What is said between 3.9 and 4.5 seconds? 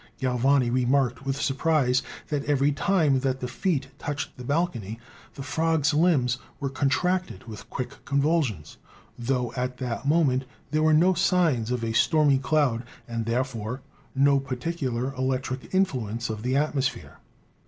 touched the